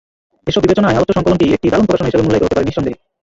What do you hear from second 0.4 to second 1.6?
এসব বিবেচনায় আলোচ্য সংকলনটি